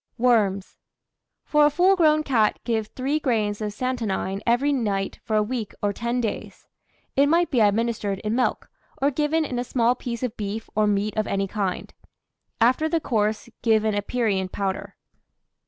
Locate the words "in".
8.23-8.33, 9.45-9.59